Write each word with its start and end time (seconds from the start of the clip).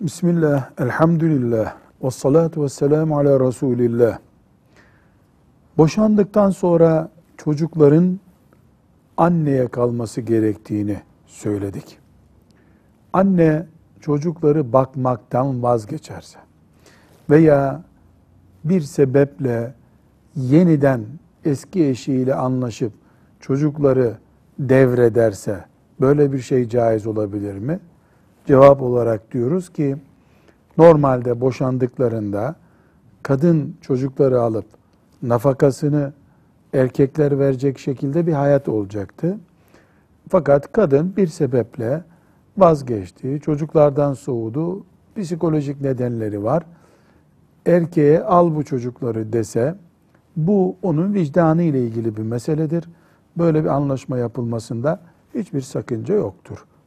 Bismillah, 0.00 0.70
elhamdülillah, 0.78 1.74
ve 2.04 2.10
salatu 2.10 2.62
ve 2.62 2.68
selamu 2.68 3.18
ala 3.18 3.40
Resulillah. 3.40 4.18
Boşandıktan 5.78 6.50
sonra 6.50 7.08
çocukların 7.36 8.20
anneye 9.16 9.68
kalması 9.68 10.20
gerektiğini 10.20 11.02
söyledik. 11.26 11.98
Anne 13.12 13.66
çocukları 14.00 14.72
bakmaktan 14.72 15.62
vazgeçerse 15.62 16.38
veya 17.30 17.82
bir 18.64 18.80
sebeple 18.80 19.74
yeniden 20.34 21.04
eski 21.44 21.86
eşiyle 21.86 22.34
anlaşıp 22.34 22.92
çocukları 23.40 24.16
devrederse 24.58 25.64
böyle 26.00 26.32
bir 26.32 26.40
şey 26.40 26.68
caiz 26.68 27.06
olabilir 27.06 27.58
mi? 27.58 27.80
Cevap 28.46 28.82
olarak 28.82 29.32
diyoruz 29.32 29.72
ki 29.72 29.96
normalde 30.78 31.40
boşandıklarında 31.40 32.54
kadın 33.22 33.76
çocukları 33.80 34.40
alıp 34.40 34.64
nafakasını 35.22 36.12
erkekler 36.74 37.38
verecek 37.38 37.78
şekilde 37.78 38.26
bir 38.26 38.32
hayat 38.32 38.68
olacaktı. 38.68 39.38
Fakat 40.28 40.72
kadın 40.72 41.16
bir 41.16 41.26
sebeple 41.26 42.04
vazgeçti, 42.58 43.40
çocuklardan 43.44 44.12
soğudu, 44.14 44.84
psikolojik 45.16 45.80
nedenleri 45.80 46.44
var. 46.44 46.62
Erkeğe 47.66 48.22
al 48.22 48.54
bu 48.54 48.64
çocukları 48.64 49.32
dese 49.32 49.74
bu 50.36 50.76
onun 50.82 51.14
vicdanı 51.14 51.62
ile 51.62 51.84
ilgili 51.84 52.16
bir 52.16 52.22
meseledir. 52.22 52.88
Böyle 53.38 53.64
bir 53.64 53.68
anlaşma 53.68 54.18
yapılmasında 54.18 55.00
hiçbir 55.34 55.60
sakınca 55.60 56.14
yoktur. 56.14 56.64